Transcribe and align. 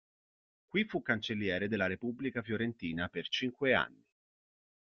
Qui 0.67 0.83
fu 0.85 1.03
"Cancelliere" 1.03 1.67
della 1.67 1.85
Repubblica 1.85 2.41
fiorentina 2.41 3.07
per 3.07 3.27
cinque 3.27 3.75
anni. 3.75 4.03